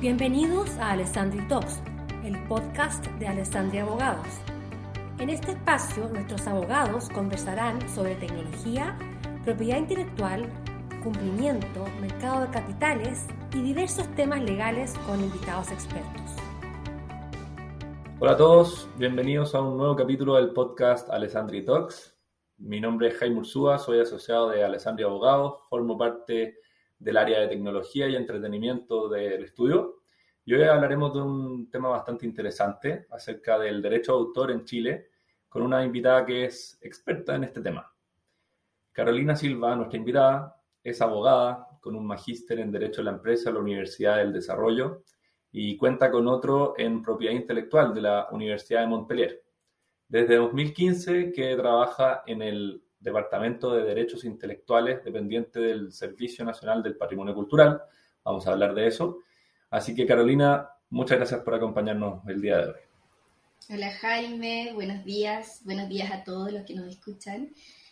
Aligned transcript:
Bienvenidos 0.00 0.68
a 0.76 0.90
Alessandri 0.90 1.48
Talks, 1.48 1.80
el 2.22 2.38
podcast 2.48 3.06
de 3.12 3.28
Alessandria 3.28 3.82
Abogados. 3.82 4.26
En 5.18 5.30
este 5.30 5.52
espacio, 5.52 6.10
nuestros 6.10 6.46
abogados 6.46 7.08
conversarán 7.08 7.80
sobre 7.88 8.14
tecnología, 8.16 8.94
propiedad 9.42 9.78
intelectual, 9.78 10.52
cumplimiento, 11.02 11.86
mercado 11.98 12.42
de 12.42 12.50
capitales 12.50 13.26
y 13.54 13.62
diversos 13.62 14.06
temas 14.16 14.42
legales 14.42 14.92
con 15.06 15.18
invitados 15.18 15.72
expertos. 15.72 16.36
Hola 18.18 18.32
a 18.32 18.36
todos, 18.36 18.90
bienvenidos 18.98 19.54
a 19.54 19.62
un 19.62 19.78
nuevo 19.78 19.96
capítulo 19.96 20.34
del 20.34 20.50
podcast 20.50 21.08
Alessandri 21.08 21.64
Talks. 21.64 22.14
Mi 22.58 22.80
nombre 22.80 23.08
es 23.08 23.16
Jaime 23.16 23.38
Ursúa, 23.38 23.78
soy 23.78 24.00
asociado 24.00 24.50
de 24.50 24.62
Alessandria 24.62 25.06
Abogados, 25.06 25.54
formo 25.70 25.96
parte 25.96 26.58
del 26.98 27.16
área 27.16 27.40
de 27.40 27.48
tecnología 27.48 28.08
y 28.08 28.16
entretenimiento 28.16 29.08
del 29.08 29.44
estudio. 29.44 30.02
Y 30.44 30.54
hoy 30.54 30.62
hablaremos 30.62 31.12
de 31.12 31.20
un 31.20 31.70
tema 31.70 31.88
bastante 31.88 32.26
interesante 32.26 33.06
acerca 33.10 33.58
del 33.58 33.82
derecho 33.82 34.12
de 34.12 34.18
autor 34.18 34.50
en 34.50 34.64
Chile 34.64 35.08
con 35.48 35.62
una 35.62 35.84
invitada 35.84 36.24
que 36.24 36.44
es 36.44 36.78
experta 36.82 37.34
en 37.34 37.44
este 37.44 37.60
tema. 37.60 37.92
Carolina 38.92 39.36
Silva, 39.36 39.76
nuestra 39.76 39.98
invitada, 39.98 40.62
es 40.82 41.00
abogada 41.02 41.68
con 41.80 41.96
un 41.96 42.06
magíster 42.06 42.58
en 42.60 42.72
Derecho 42.72 43.00
de 43.00 43.06
la 43.06 43.10
Empresa 43.12 43.50
de 43.50 43.54
la 43.54 43.60
Universidad 43.60 44.16
del 44.18 44.32
Desarrollo 44.32 45.02
y 45.52 45.76
cuenta 45.76 46.10
con 46.10 46.28
otro 46.28 46.74
en 46.76 47.02
Propiedad 47.02 47.34
Intelectual 47.34 47.94
de 47.94 48.00
la 48.02 48.28
Universidad 48.30 48.80
de 48.80 48.86
Montpellier. 48.86 49.42
Desde 50.08 50.36
2015 50.36 51.32
que 51.32 51.56
trabaja 51.56 52.22
en 52.26 52.42
el 52.42 52.85
Departamento 53.06 53.72
de 53.72 53.84
Derechos 53.84 54.24
Intelectuales 54.24 55.04
dependiente 55.04 55.60
del 55.60 55.92
Servicio 55.92 56.44
Nacional 56.44 56.82
del 56.82 56.96
Patrimonio 56.96 57.34
Cultural. 57.34 57.80
Vamos 58.24 58.46
a 58.46 58.50
hablar 58.50 58.74
de 58.74 58.88
eso. 58.88 59.18
Así 59.70 59.94
que 59.94 60.06
Carolina, 60.06 60.68
muchas 60.90 61.18
gracias 61.18 61.40
por 61.42 61.54
acompañarnos 61.54 62.26
el 62.26 62.40
día 62.40 62.58
de 62.58 62.64
hoy. 62.72 62.80
Hola 63.72 63.92
Jaime, 63.92 64.72
buenos 64.74 65.04
días, 65.04 65.62
buenos 65.64 65.88
días 65.88 66.10
a 66.10 66.24
todos 66.24 66.52
los 66.52 66.64
que 66.64 66.74
nos 66.74 66.88
escuchan. 66.88 67.50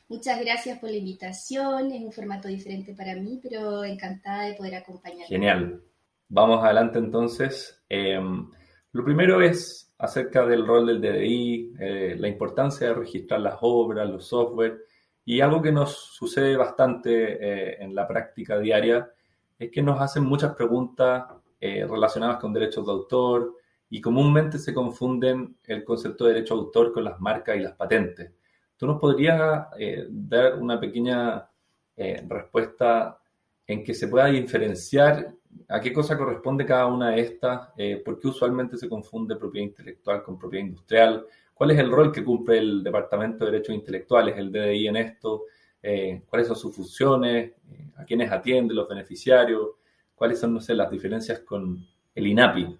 Muchas 0.08 0.40
gracias 0.40 0.80
por 0.80 0.90
la 0.90 0.96
invitación, 0.96 1.92
es 1.92 2.02
un 2.02 2.12
formato 2.12 2.48
diferente 2.48 2.92
para 2.94 3.14
mí, 3.14 3.38
pero 3.40 3.84
encantada 3.84 4.46
de 4.46 4.54
poder 4.54 4.74
acompañar. 4.74 5.28
Genial. 5.28 5.80
Vamos 6.28 6.64
adelante 6.64 6.98
entonces. 6.98 7.82
Em, 7.88 8.50
lo 8.90 9.04
primero 9.04 9.40
es 9.40 9.94
acerca 9.98 10.44
del 10.44 10.66
rol 10.66 10.86
del 10.86 11.00
DDI, 11.00 11.74
eh, 11.78 12.16
la 12.18 12.26
importancia 12.26 12.88
de 12.88 12.94
registrar 12.94 13.40
las 13.40 13.58
obras, 13.60 14.08
los 14.08 14.26
software 14.26 14.80
y 15.24 15.40
algo 15.40 15.62
que 15.62 15.72
nos 15.72 15.96
sucede 15.96 16.56
bastante 16.56 17.38
eh, 17.40 17.76
en 17.82 17.94
la 17.94 18.06
práctica 18.06 18.58
diaria 18.58 19.10
es 19.58 19.70
que 19.70 19.82
nos 19.82 20.00
hacen 20.00 20.24
muchas 20.24 20.54
preguntas 20.54 21.24
eh, 21.60 21.86
relacionadas 21.88 22.38
con 22.38 22.52
derechos 22.52 22.84
de 22.84 22.92
autor 22.92 23.56
y 23.88 24.00
comúnmente 24.00 24.58
se 24.58 24.74
confunden 24.74 25.56
el 25.64 25.84
concepto 25.84 26.24
de 26.24 26.34
derecho 26.34 26.54
de 26.54 26.60
autor 26.60 26.92
con 26.92 27.04
las 27.04 27.20
marcas 27.20 27.56
y 27.56 27.60
las 27.60 27.74
patentes. 27.74 28.32
¿Tú 28.76 28.86
nos 28.86 29.00
podrías 29.00 29.68
eh, 29.78 30.06
dar 30.10 30.58
una 30.60 30.78
pequeña 30.78 31.48
respuesta 31.96 33.20
en 33.68 33.84
que 33.84 33.94
se 33.94 34.08
pueda 34.08 34.26
diferenciar 34.26 35.32
a 35.68 35.80
qué 35.80 35.92
cosa 35.92 36.18
corresponde 36.18 36.66
cada 36.66 36.86
una 36.86 37.10
de 37.10 37.20
estas? 37.20 37.68
¿Por 38.04 38.18
qué 38.18 38.26
usualmente 38.26 38.76
se 38.76 38.88
confunde 38.88 39.36
propiedad 39.36 39.68
intelectual 39.68 40.24
con 40.24 40.36
propiedad 40.36 40.66
industrial? 40.66 41.24
¿Cuál 41.54 41.70
es 41.70 41.78
el 41.78 41.90
rol 41.90 42.12
que 42.12 42.24
cumple 42.24 42.58
el 42.58 42.82
Departamento 42.82 43.44
de 43.44 43.52
Derechos 43.52 43.76
Intelectuales, 43.76 44.36
el 44.36 44.50
DDI 44.50 44.88
en 44.88 44.96
esto? 44.96 45.44
Eh, 45.80 46.22
¿Cuáles 46.28 46.48
son 46.48 46.56
sus 46.56 46.74
funciones? 46.74 47.52
Eh, 47.70 47.90
¿A 47.96 48.04
quiénes 48.04 48.32
atiende? 48.32 48.74
¿Los 48.74 48.88
beneficiarios? 48.88 49.70
¿Cuáles 50.14 50.40
son, 50.40 50.54
no 50.54 50.60
sé, 50.60 50.74
las 50.74 50.90
diferencias 50.90 51.40
con 51.40 51.86
el 52.12 52.26
INAPI 52.26 52.76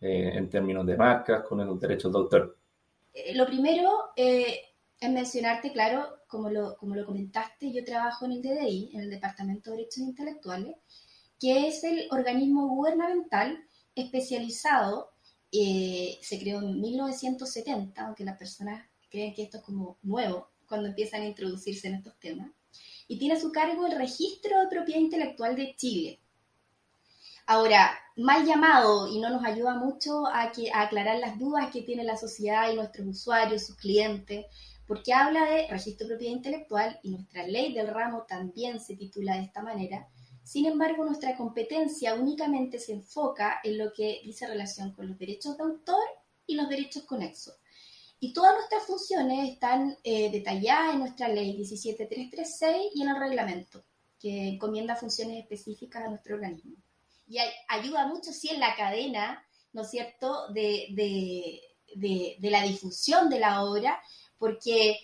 eh, 0.00 0.32
en 0.34 0.50
términos 0.50 0.84
de 0.84 0.96
marcas, 0.96 1.44
con 1.44 1.64
los 1.64 1.80
derechos 1.80 2.12
de 2.12 2.18
autor? 2.18 2.58
Lo 3.34 3.46
primero 3.46 3.90
es 4.16 4.46
mencionarte, 5.00 5.72
claro, 5.72 6.18
como 6.26 6.50
lo, 6.50 6.76
como 6.76 6.96
lo 6.96 7.06
comentaste, 7.06 7.72
yo 7.72 7.84
trabajo 7.84 8.24
en 8.24 8.32
el 8.32 8.42
DDI, 8.42 8.90
en 8.94 9.00
el 9.02 9.10
Departamento 9.10 9.70
de 9.70 9.76
Derechos 9.78 9.98
Intelectuales, 9.98 10.76
que 11.38 11.68
es 11.68 11.84
el 11.84 12.08
organismo 12.10 12.68
gubernamental 12.68 13.62
especializado 13.94 15.10
eh, 15.52 16.18
se 16.22 16.38
creó 16.38 16.60
en 16.60 16.80
1970, 16.80 18.06
aunque 18.06 18.24
las 18.24 18.36
personas 18.36 18.86
creen 19.10 19.34
que 19.34 19.42
esto 19.42 19.58
es 19.58 19.62
como 19.62 19.98
nuevo 20.02 20.50
cuando 20.66 20.88
empiezan 20.88 21.22
a 21.22 21.26
introducirse 21.26 21.88
en 21.88 21.94
estos 21.94 22.18
temas, 22.18 22.50
y 23.06 23.18
tiene 23.18 23.34
a 23.34 23.40
su 23.40 23.50
cargo 23.50 23.86
el 23.86 23.96
registro 23.96 24.60
de 24.60 24.68
propiedad 24.68 25.00
intelectual 25.00 25.56
de 25.56 25.74
Chile. 25.76 26.20
Ahora, 27.46 27.98
mal 28.16 28.44
llamado 28.44 29.08
y 29.08 29.18
no 29.20 29.30
nos 29.30 29.42
ayuda 29.42 29.74
mucho 29.74 30.26
a, 30.26 30.52
que, 30.52 30.70
a 30.70 30.82
aclarar 30.82 31.18
las 31.18 31.38
dudas 31.38 31.70
que 31.72 31.80
tiene 31.80 32.04
la 32.04 32.18
sociedad 32.18 32.70
y 32.70 32.76
nuestros 32.76 33.06
usuarios, 33.06 33.66
sus 33.66 33.76
clientes, 33.76 34.44
porque 34.86 35.14
habla 35.14 35.46
de 35.46 35.66
registro 35.68 36.06
de 36.06 36.14
propiedad 36.14 36.36
intelectual 36.36 37.00
y 37.02 37.10
nuestra 37.10 37.46
ley 37.46 37.72
del 37.72 37.88
ramo 37.88 38.24
también 38.28 38.80
se 38.80 38.96
titula 38.96 39.36
de 39.36 39.44
esta 39.44 39.62
manera, 39.62 40.08
sin 40.48 40.64
embargo, 40.64 41.04
nuestra 41.04 41.36
competencia 41.36 42.14
únicamente 42.14 42.78
se 42.78 42.92
enfoca 42.92 43.60
en 43.62 43.76
lo 43.76 43.92
que 43.92 44.22
dice 44.24 44.46
relación 44.46 44.94
con 44.94 45.06
los 45.06 45.18
derechos 45.18 45.58
de 45.58 45.64
autor 45.64 46.02
y 46.46 46.54
los 46.54 46.70
derechos 46.70 47.02
conexos. 47.02 47.54
Y 48.18 48.32
todas 48.32 48.54
nuestras 48.54 48.84
funciones 48.84 49.50
están 49.50 49.98
eh, 50.02 50.30
detalladas 50.30 50.94
en 50.94 51.00
nuestra 51.00 51.28
ley 51.28 51.54
17336 51.54 52.92
y 52.94 53.02
en 53.02 53.10
el 53.10 53.20
reglamento, 53.20 53.84
que 54.18 54.48
encomienda 54.48 54.96
funciones 54.96 55.38
específicas 55.38 56.04
a 56.04 56.08
nuestro 56.08 56.36
organismo. 56.36 56.76
Y 57.26 57.36
ayuda 57.68 58.06
mucho, 58.06 58.32
sí, 58.32 58.48
en 58.48 58.60
la 58.60 58.74
cadena, 58.74 59.46
¿no 59.74 59.82
es 59.82 59.90
cierto?, 59.90 60.48
de, 60.54 60.86
de, 61.94 62.36
de 62.40 62.50
la 62.50 62.62
difusión 62.62 63.28
de 63.28 63.38
la 63.38 63.64
obra, 63.64 64.00
porque 64.38 64.98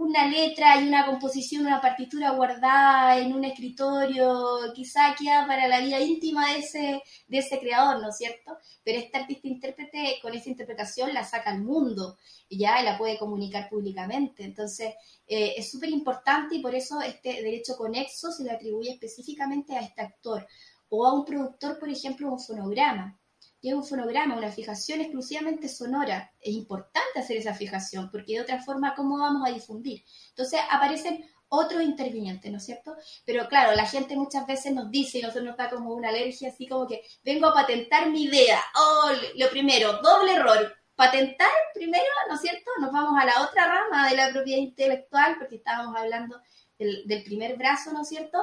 una 0.00 0.26
letra 0.26 0.80
y 0.80 0.88
una 0.88 1.06
composición, 1.06 1.66
una 1.66 1.80
partitura 1.80 2.30
guardada 2.30 3.18
en 3.18 3.32
un 3.32 3.44
escritorio, 3.44 4.72
quizá 4.74 5.14
queda 5.18 5.46
para 5.46 5.68
la 5.68 5.80
vida 5.80 6.00
íntima 6.00 6.52
de 6.52 6.58
ese, 6.58 7.02
de 7.28 7.38
ese 7.38 7.58
creador, 7.58 8.00
¿no 8.00 8.10
es 8.10 8.16
cierto? 8.16 8.56
Pero 8.84 8.98
este 8.98 9.18
artista 9.18 9.48
intérprete 9.48 10.18
con 10.22 10.34
esa 10.34 10.50
interpretación 10.50 11.14
la 11.14 11.24
saca 11.24 11.50
al 11.50 11.62
mundo 11.62 12.16
y 12.48 12.58
ya 12.58 12.82
la 12.82 12.98
puede 12.98 13.18
comunicar 13.18 13.68
públicamente. 13.68 14.44
Entonces, 14.44 14.94
eh, 15.26 15.54
es 15.56 15.70
súper 15.70 15.90
importante 15.90 16.56
y 16.56 16.62
por 16.62 16.74
eso 16.74 17.00
este 17.00 17.42
derecho 17.42 17.76
conexo 17.76 18.30
se 18.32 18.44
le 18.44 18.52
atribuye 18.52 18.92
específicamente 18.92 19.74
a 19.76 19.80
este 19.80 20.02
actor 20.02 20.46
o 20.88 21.06
a 21.06 21.12
un 21.12 21.24
productor, 21.24 21.78
por 21.78 21.88
ejemplo, 21.88 22.30
un 22.30 22.40
fonograma 22.40 23.18
que 23.60 23.68
es 23.68 23.74
un 23.74 23.84
fonograma, 23.84 24.36
una 24.36 24.50
fijación 24.50 25.00
exclusivamente 25.00 25.68
sonora. 25.68 26.32
Es 26.40 26.54
importante 26.54 27.18
hacer 27.18 27.36
esa 27.36 27.54
fijación, 27.54 28.10
porque 28.10 28.34
de 28.34 28.40
otra 28.42 28.62
forma, 28.62 28.94
¿cómo 28.94 29.18
vamos 29.18 29.48
a 29.48 29.52
difundir? 29.52 30.04
Entonces 30.30 30.60
aparecen 30.70 31.24
otros 31.48 31.82
intervinientes, 31.82 32.50
¿no 32.50 32.58
es 32.58 32.64
cierto? 32.64 32.96
Pero 33.24 33.48
claro, 33.48 33.74
la 33.74 33.86
gente 33.86 34.16
muchas 34.16 34.46
veces 34.46 34.72
nos 34.72 34.90
dice, 34.90 35.18
y 35.18 35.22
nosotros 35.22 35.44
nos 35.44 35.56
da 35.56 35.70
como 35.70 35.94
una 35.94 36.08
alergia, 36.08 36.50
así 36.50 36.66
como 36.66 36.86
que 36.86 37.02
vengo 37.24 37.46
a 37.46 37.54
patentar 37.54 38.10
mi 38.10 38.24
idea. 38.24 38.60
Oh, 38.74 39.10
lo 39.36 39.48
primero, 39.50 40.00
doble 40.02 40.34
error. 40.34 40.74
Patentar 40.94 41.50
primero, 41.74 42.04
¿no 42.28 42.34
es 42.34 42.40
cierto? 42.40 42.70
Nos 42.80 42.90
vamos 42.90 43.20
a 43.20 43.26
la 43.26 43.42
otra 43.42 43.66
rama 43.66 44.08
de 44.08 44.16
la 44.16 44.30
propiedad 44.30 44.60
intelectual, 44.60 45.36
porque 45.38 45.56
estábamos 45.56 45.94
hablando 45.96 46.40
del, 46.78 47.06
del 47.06 47.22
primer 47.22 47.56
brazo, 47.56 47.92
¿no 47.92 48.02
es 48.02 48.08
cierto? 48.08 48.38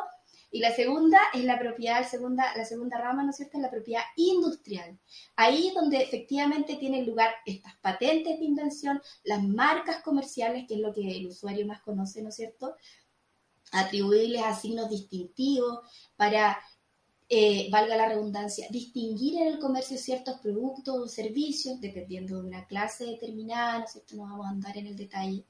Y 0.53 0.59
la 0.59 0.71
segunda 0.71 1.17
es 1.33 1.43
la 1.45 1.57
propiedad, 1.57 2.07
segunda, 2.07 2.55
la 2.55 2.63
segunda 2.63 2.99
rama, 2.99 3.23
¿no 3.23 3.31
es 3.31 3.37
cierto?, 3.37 3.57
es 3.57 3.63
la 3.63 3.71
propiedad 3.71 4.03
industrial. 4.15 4.99
Ahí 5.35 5.71
donde 5.73 5.97
efectivamente 5.97 6.75
tienen 6.75 7.07
lugar 7.07 7.31
estas 7.47 7.75
patentes 7.77 8.37
de 8.37 8.45
invención, 8.45 9.01
las 9.23 9.41
marcas 9.41 10.03
comerciales, 10.03 10.65
que 10.67 10.75
es 10.75 10.79
lo 10.79 10.93
que 10.93 11.17
el 11.17 11.25
usuario 11.25 11.65
más 11.65 11.81
conoce, 11.81 12.21
¿no 12.21 12.29
es 12.29 12.35
cierto?, 12.35 12.75
atribuirles 13.71 14.43
a 14.43 14.53
signos 14.53 14.91
distintivos 14.91 15.79
para, 16.15 16.59
eh, 17.29 17.67
valga 17.71 17.95
la 17.95 18.09
redundancia, 18.09 18.67
distinguir 18.69 19.41
en 19.41 19.47
el 19.47 19.57
comercio 19.57 19.97
ciertos 19.97 20.39
productos 20.39 20.95
o 20.95 21.07
servicios, 21.07 21.81
dependiendo 21.81 22.39
de 22.39 22.47
una 22.47 22.67
clase 22.67 23.05
determinada, 23.05 23.79
¿no 23.79 23.85
es 23.85 23.91
cierto?, 23.93 24.17
no 24.17 24.23
vamos 24.25 24.45
a 24.45 24.49
andar 24.49 24.77
en 24.77 24.85
el 24.85 24.97
detalle. 24.97 25.45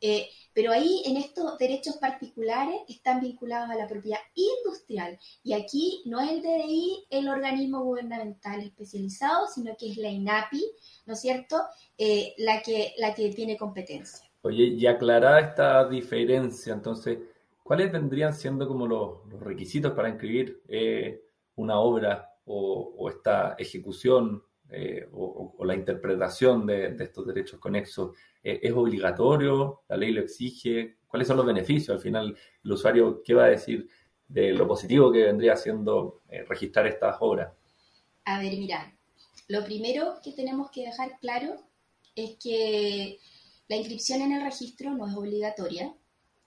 Eh, 0.00 0.28
pero 0.52 0.72
ahí 0.72 1.02
en 1.06 1.16
estos 1.16 1.58
derechos 1.58 1.96
particulares 1.98 2.80
están 2.88 3.20
vinculados 3.20 3.70
a 3.70 3.76
la 3.76 3.86
propiedad 3.86 4.18
industrial. 4.34 5.18
Y 5.44 5.52
aquí 5.52 6.02
no 6.06 6.20
es 6.20 6.30
el 6.30 6.42
DDI 6.42 7.06
el 7.10 7.28
organismo 7.28 7.84
gubernamental 7.84 8.60
especializado, 8.60 9.46
sino 9.46 9.76
que 9.76 9.90
es 9.90 9.96
la 9.98 10.08
INAPI, 10.08 10.64
¿no 11.06 11.14
es 11.14 11.20
cierto?, 11.20 11.56
eh, 11.96 12.34
la, 12.38 12.62
que, 12.62 12.94
la 12.98 13.14
que 13.14 13.30
tiene 13.30 13.56
competencia. 13.56 14.28
Oye, 14.42 14.64
y 14.64 14.86
aclarada 14.86 15.40
esta 15.40 15.88
diferencia, 15.88 16.72
entonces, 16.72 17.18
¿cuáles 17.62 17.92
vendrían 17.92 18.34
siendo 18.34 18.66
como 18.66 18.86
los, 18.86 19.40
requisitos 19.40 19.92
para 19.92 20.08
inscribir 20.08 20.62
eh, 20.68 21.22
una 21.56 21.78
obra 21.78 22.34
o, 22.46 23.08
esta 23.08 23.54
ejecución 23.58 24.42
o, 25.12 25.64
la 25.64 25.74
interpretación 25.74 26.66
de, 26.66 26.92
de 26.92 27.04
estos 27.04 27.26
derechos 27.26 27.60
conexos? 27.60 28.16
Eh, 28.42 28.60
¿Es 28.62 28.72
obligatorio? 28.72 29.82
¿La 29.88 29.96
ley 29.96 30.12
lo 30.12 30.22
exige? 30.22 30.98
¿Cuáles 31.06 31.28
son 31.28 31.36
los 31.36 31.46
beneficios? 31.46 31.96
Al 31.96 32.02
final, 32.02 32.36
el 32.64 32.72
usuario, 32.72 33.22
¿qué 33.22 33.34
va 33.34 33.44
a 33.44 33.50
decir 33.50 33.88
de 34.28 34.52
lo 34.52 34.66
positivo 34.66 35.12
que 35.12 35.24
vendría 35.24 35.56
siendo 35.56 36.22
eh, 36.28 36.44
registrar 36.48 36.86
estas 36.86 37.16
obras? 37.20 37.52
A 38.24 38.40
ver, 38.40 38.52
mira, 38.52 38.96
lo 39.48 39.64
primero 39.64 40.20
que 40.22 40.32
tenemos 40.32 40.70
que 40.70 40.82
dejar 40.82 41.18
claro 41.20 41.56
es 42.14 42.36
que 42.42 43.18
la 43.68 43.76
inscripción 43.76 44.22
en 44.22 44.32
el 44.32 44.44
registro 44.44 44.94
no 44.94 45.06
es 45.08 45.14
obligatoria, 45.14 45.94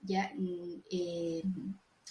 ¿ya? 0.02 0.32
Mm, 0.36 0.82
eh, 0.90 1.44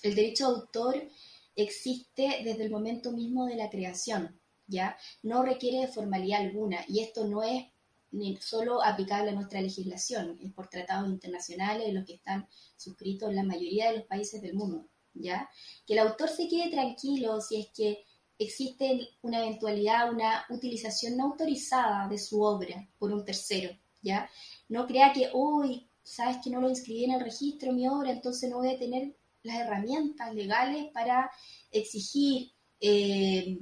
el 0.02 0.14
derecho 0.14 0.48
de 0.48 0.54
autor 0.54 1.08
existe 1.56 2.42
desde 2.44 2.64
el 2.64 2.70
momento 2.70 3.12
mismo 3.12 3.46
de 3.46 3.56
la 3.56 3.70
creación, 3.70 4.38
¿ya? 4.66 4.96
No 5.22 5.42
requiere 5.42 5.80
de 5.80 5.92
formalidad 5.92 6.40
alguna 6.40 6.84
y 6.88 7.00
esto 7.00 7.26
no 7.26 7.42
es 7.42 7.64
ni 8.12 8.36
solo 8.36 8.82
aplicable 8.82 9.30
a 9.30 9.34
nuestra 9.34 9.60
legislación, 9.60 10.38
es 10.40 10.52
por 10.52 10.68
tratados 10.68 11.08
internacionales 11.08 11.92
los 11.92 12.04
que 12.04 12.14
están 12.14 12.46
suscritos 12.76 13.30
en 13.30 13.36
la 13.36 13.42
mayoría 13.42 13.90
de 13.90 13.98
los 13.98 14.06
países 14.06 14.40
del 14.42 14.54
mundo, 14.54 14.86
¿ya? 15.14 15.48
Que 15.86 15.94
el 15.94 16.00
autor 16.00 16.28
se 16.28 16.48
quede 16.48 16.70
tranquilo 16.70 17.40
si 17.40 17.60
es 17.60 17.68
que 17.74 18.04
existe 18.38 19.08
una 19.22 19.40
eventualidad, 19.40 20.12
una 20.12 20.44
utilización 20.50 21.16
no 21.16 21.24
autorizada 21.26 22.08
de 22.08 22.18
su 22.18 22.42
obra 22.42 22.88
por 22.98 23.12
un 23.12 23.24
tercero, 23.24 23.76
¿ya? 24.02 24.28
No 24.68 24.86
crea 24.86 25.12
que, 25.12 25.30
hoy, 25.32 25.88
sabes 26.02 26.38
que 26.42 26.50
no 26.50 26.60
lo 26.60 26.68
inscribí 26.68 27.04
en 27.04 27.12
el 27.12 27.20
registro 27.20 27.72
mi 27.72 27.88
obra, 27.88 28.10
entonces 28.10 28.50
no 28.50 28.58
voy 28.58 28.70
a 28.70 28.78
tener 28.78 29.14
las 29.42 29.56
herramientas 29.58 30.34
legales 30.34 30.90
para 30.92 31.30
exigir 31.70 32.52
eh, 32.80 33.58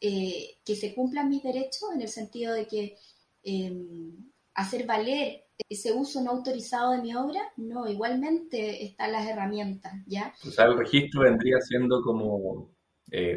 eh, 0.00 0.58
que 0.64 0.76
se 0.76 0.94
cumplan 0.94 1.28
mis 1.28 1.42
derechos 1.42 1.88
en 1.94 2.02
el 2.02 2.08
sentido 2.08 2.52
de 2.52 2.66
que 2.66 2.98
eh, 3.46 3.72
hacer 4.54 4.86
valer 4.86 5.44
ese 5.68 5.92
uso 5.92 6.22
no 6.22 6.32
autorizado 6.32 6.92
de 6.92 7.02
mi 7.02 7.14
obra, 7.14 7.40
no, 7.56 7.88
igualmente 7.88 8.84
están 8.84 9.12
las 9.12 9.26
herramientas, 9.26 9.94
¿ya? 10.06 10.34
O 10.46 10.50
sea, 10.50 10.66
el 10.66 10.76
registro 10.76 11.22
vendría 11.22 11.60
siendo 11.60 12.02
como 12.02 12.70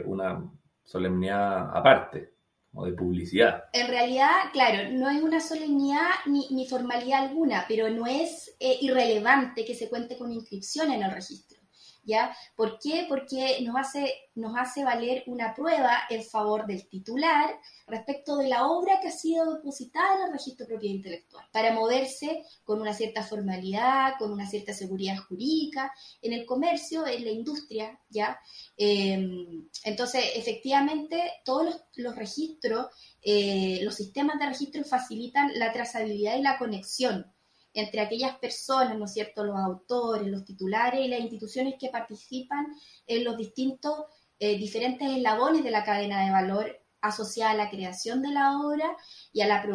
una 0.05 0.51
solemnidad 0.83 1.69
aparte, 1.77 2.33
como 2.71 2.85
de 2.85 2.93
publicidad. 2.93 3.65
En 3.71 3.87
realidad, 3.87 4.31
claro, 4.51 4.89
no 4.91 5.09
es 5.09 5.21
una 5.21 5.39
solemnidad 5.39 6.09
ni, 6.25 6.65
formalidad 6.67 7.27
alguna, 7.27 7.65
pero 7.67 7.89
no 7.89 8.07
es 8.07 8.57
irrelevante 8.59 9.63
que 9.63 9.75
se 9.75 9.87
cuente 9.87 10.17
con 10.17 10.31
inscripción 10.31 10.91
en 10.91 11.03
el 11.03 11.11
registro. 11.11 11.58
¿Ya? 12.03 12.35
¿Por 12.55 12.79
qué? 12.79 13.05
Porque 13.07 13.59
nos 13.61 13.75
hace, 13.75 14.13
nos 14.35 14.55
hace 14.57 14.83
valer 14.83 15.23
una 15.27 15.53
prueba 15.53 15.99
en 16.09 16.23
favor 16.23 16.65
del 16.65 16.87
titular 16.87 17.59
respecto 17.87 18.37
de 18.37 18.47
la 18.47 18.67
obra 18.67 18.99
que 19.01 19.09
ha 19.09 19.11
sido 19.11 19.55
depositada 19.55 20.15
en 20.15 20.27
el 20.27 20.33
registro 20.33 20.65
de 20.65 20.73
propiedad 20.73 20.95
intelectual, 20.95 21.45
para 21.51 21.73
moverse 21.73 22.43
con 22.63 22.81
una 22.81 22.93
cierta 22.93 23.23
formalidad, 23.23 24.13
con 24.17 24.31
una 24.31 24.47
cierta 24.47 24.73
seguridad 24.73 25.17
jurídica 25.17 25.91
en 26.21 26.33
el 26.33 26.45
comercio, 26.45 27.05
en 27.07 27.23
la 27.23 27.31
industria, 27.31 27.99
¿ya? 28.09 28.39
Em, 28.77 29.67
entonces, 29.83 30.23
efectivamente, 30.35 31.21
todos 31.43 31.83
los, 31.95 32.15
registros, 32.15 32.87
eh, 33.21 33.79
los 33.83 33.95
sistemas 33.95 34.39
de 34.39 34.47
registro 34.47 34.83
facilitan 34.83 35.51
la 35.57 35.71
trazabilidad 35.71 36.37
y 36.37 36.41
la 36.41 36.57
conexión 36.57 37.25
entre 37.73 38.01
aquellas 38.01 38.37
personas, 38.37 38.97
¿no 38.97 39.05
es 39.05 39.13
cierto?, 39.13 39.43
los 39.43 39.57
autores, 39.57 40.27
los 40.27 40.45
titulares 40.45 41.01
y 41.01 41.07
las 41.07 41.19
instituciones 41.19 41.75
que 41.79 41.89
participan 41.89 42.67
en 43.05 43.23
los 43.23 43.37
distintos, 43.37 44.05
eh, 44.39 44.57
diferentes 44.57 45.09
eslabones 45.09 45.63
de 45.63 45.71
la 45.71 45.83
cadena 45.83 46.25
de 46.25 46.31
valor 46.31 46.79
asociada 47.01 47.51
a 47.51 47.55
la 47.55 47.69
creación 47.69 48.21
de 48.21 48.31
la 48.31 48.59
obra 48.59 48.95
y 49.31 49.41
a, 49.41 49.47
las 49.47 49.65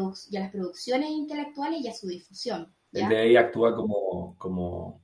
producciones 0.51 1.11
intelectuales 1.11 1.81
y 1.81 1.89
a 1.89 1.95
su 1.95 2.09
difusión. 2.09 2.75
Desde 2.91 3.17
ahí 3.17 3.37
actúa 3.37 3.75
como, 3.75 4.37
como, 4.39 5.03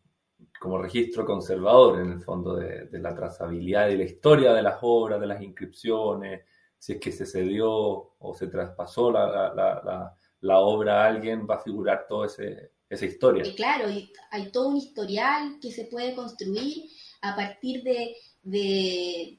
como, 0.60 0.78
registro 0.78 1.24
conservador, 1.24 2.00
en 2.00 2.12
el 2.12 2.20
fondo, 2.20 2.56
de, 2.56 2.88
la 2.92 3.14
trazabilidad 3.14 3.88
y 3.88 3.96
la 3.96 4.04
historia 4.04 4.52
de 4.52 4.62
las 4.62 4.78
obras, 4.82 5.20
de 5.20 5.26
las 5.26 5.42
inscripciones, 5.42 6.44
si 6.78 6.94
es 6.94 7.00
que 7.00 7.10
se 7.10 7.26
cedió 7.26 7.70
o 8.18 8.34
se 8.34 8.46
traspasó 8.46 9.10
la, 9.10 10.14
la 10.40 10.58
obra 10.60 11.02
a 11.02 11.06
alguien, 11.06 11.46
va 11.48 11.56
a 11.56 11.60
figurar 11.60 12.06
todo 12.08 12.24
ese, 12.24 12.72
esa 12.90 13.06
historia. 13.06 13.46
Y 13.46 13.54
claro, 13.54 13.88
hay 14.30 14.50
todo 14.50 14.68
un 14.68 14.76
historial 14.76 15.58
que 15.62 15.72
se 15.72 15.84
puede 15.84 16.14
construir 16.14 16.90
a 17.22 17.36
partir 17.36 17.82
de, 17.82 18.16
de, 18.42 19.38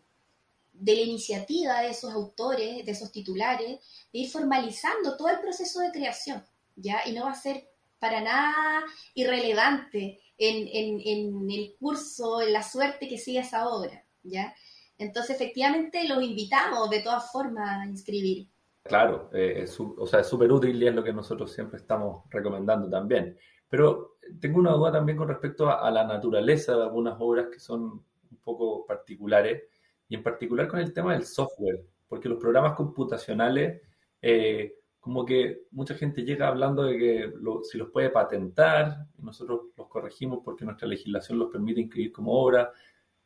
la 0.74 1.01
iniciativa 1.01 1.81
de 1.81 1.89
esos 1.89 2.13
autores, 2.13 2.86
de 2.86 2.92
esos 2.92 3.12
titulares, 3.12 3.80
de 4.12 4.19
ir 4.19 4.30
formalizando 4.30 5.18
todo 5.18 5.30
el 5.30 5.39
proceso 5.39 5.81
de 5.81 5.92
creación, 5.92 6.44
¿ya? 6.75 7.01
Y 7.06 7.12
no 7.12 7.25
va 7.25 7.31
a 7.31 7.36
ser 7.36 7.69
para 8.00 8.21
nada 8.21 8.83
irrelevante 9.13 10.19
en, 10.38 10.68
en, 11.06 11.51
el 11.51 11.75
curso, 11.80 12.42
en 12.42 12.53
la 12.53 12.63
suerte 12.63 13.07
que 13.07 13.18
sigue 13.18 13.39
esa 13.39 13.68
obra, 13.68 14.06
¿ya? 14.24 14.56
Entonces, 14.98 15.36
efectivamente, 15.36 16.07
los 16.07 16.24
invitamos 16.24 16.89
de 16.89 17.01
todas 17.01 17.31
formas 17.31 17.81
a 17.81 17.89
inscribir. 17.89 18.48
Claro, 18.83 19.30
eh, 19.33 19.62
es, 19.63 19.80
o 19.80 20.07
sea, 20.07 20.22
es 20.22 20.28
súper 20.28 20.51
útil 20.51 20.81
y 20.81 20.88
es 20.88 20.95
lo 20.95 21.04
que 21.04 21.13
nosotros 21.13 21.51
siempre 21.51 21.78
estamos 21.78 22.24
recomendando 22.30 22.89
también. 22.89 23.38
Pero 23.69 24.18
tengo 24.39 24.60
una 24.60 24.74
duda 24.74 24.92
también 24.92 25.18
con 25.18 25.28
respecto 25.28 25.69
a, 25.69 25.89
la 25.92 26.04
naturaleza 26.06 26.75
de 26.75 26.83
algunas 26.83 27.16
obras 27.19 27.48
que 27.51 27.60
son 27.60 27.83
un 27.83 28.38
poco 28.44 28.86
particulares 28.86 29.63
y 30.10 30.16
en 30.16 30.24
particular 30.24 30.68
con 30.68 30.80
el 30.80 30.94
tema 30.94 31.13
del 31.13 31.24
software, 31.24 31.86
porque 32.07 32.28
los 32.28 32.39
programas 32.39 32.74
computacionales, 32.74 33.81
eh, 34.22 34.75
como 35.00 35.25
que 35.25 35.63
mucha 35.72 35.95
gente 35.95 36.24
llega 36.24 36.48
hablando 36.48 36.84
de 36.84 36.98
que 36.98 37.34
si 37.63 37.77
los 37.77 37.89
puede 37.92 38.10
patentar, 38.10 39.07
y 39.18 39.22
nosotros 39.24 39.68
los 39.77 39.88
corregimos 39.88 40.39
porque 40.44 40.66
nuestra 40.66 40.88
legislación 40.88 41.39
los 41.39 41.50
permite 41.50 41.81
inscribir 41.81 42.12
como 42.12 42.34
obra, 42.34 42.72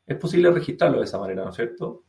es 0.06 0.16
posible 0.16 0.50
registrarlo 0.50 0.98
de 0.98 1.04
esa 1.04 1.18
manera, 1.18 1.42
¿no 1.42 1.50
es 1.50 1.56
cierto? 1.56 2.04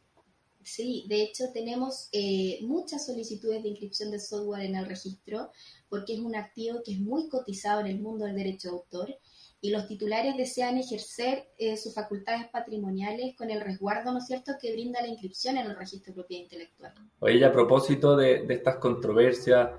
Sí, 0.67 1.05
de 1.07 1.23
hecho 1.23 1.45
tenemos 1.53 2.09
eh, 2.11 2.59
muchas 2.61 3.05
solicitudes 3.05 3.63
de 3.63 3.69
inscripción 3.69 4.11
de 4.11 4.19
software 4.19 4.65
en 4.65 4.75
el 4.75 4.85
registro 4.85 5.49
porque 5.87 6.15
es 6.15 6.19
un 6.19 6.35
activo 6.35 6.81
que 6.83 6.91
es 6.91 6.99
muy 6.99 7.29
cotizado 7.29 7.79
en 7.79 7.87
el 7.87 8.01
mundo 8.01 8.25
del 8.25 8.35
derecho 8.35 8.67
de 8.67 8.73
autor 8.75 9.15
y 9.61 9.69
los 9.69 9.87
titulares 9.87 10.35
desean 10.35 10.77
ejercer 10.77 11.47
eh, 11.57 11.77
sus 11.77 11.95
facultades 11.95 12.49
patrimoniales 12.49 13.33
con 13.37 13.49
el 13.49 13.61
resguardo, 13.61 14.11
¿no 14.11 14.17
es 14.17 14.27
cierto?, 14.27 14.51
que 14.61 14.73
brinda 14.73 15.01
la 15.01 15.07
inscripción 15.07 15.55
en 15.55 15.67
el 15.67 15.77
registro 15.77 16.11
de 16.11 16.15
propiedad 16.15 16.43
intelectual. 16.43 16.93
Oye, 17.19 17.45
a 17.45 17.51
propósito 17.51 18.17
de, 18.17 18.45
estas 18.49 18.75
controversias, 18.75 19.69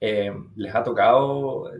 eh, 0.00 0.32
¿les 0.56 0.74
ha 0.74 0.82
tocado 0.82 1.70